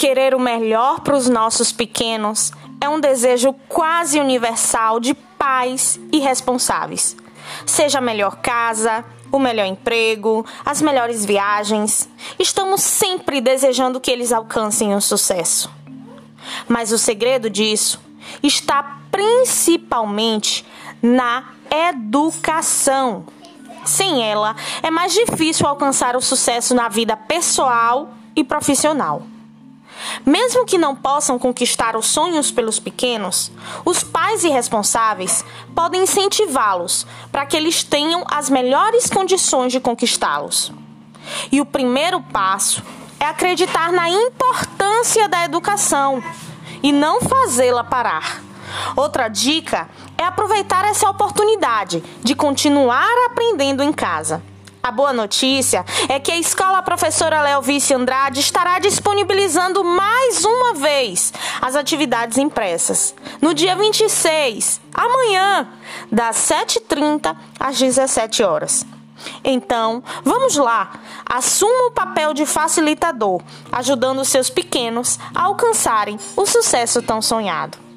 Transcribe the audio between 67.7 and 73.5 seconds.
17 horas. Então, vamos lá, assuma o papel de facilitador,